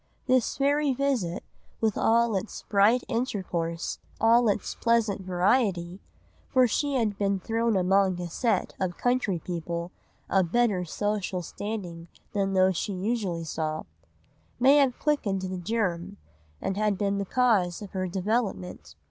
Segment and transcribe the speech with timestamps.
[0.25, 1.43] This very visit,
[1.79, 8.27] with all its bright intercourse, all its pleasant variety,—for she had been thrown among a
[8.27, 9.91] set of county people
[10.27, 16.17] of better social standing than those she usually saw,—may have quickened the germ,
[16.59, 18.95] and been the cause of her development.